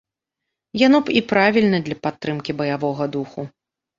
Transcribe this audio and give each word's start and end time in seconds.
Яно 0.87 1.01
б 1.09 1.13
і 1.19 1.21
правільна 1.33 1.79
для 1.87 1.97
падтрымкі 2.07 2.51
баявога 2.63 3.03
духу. 3.17 3.41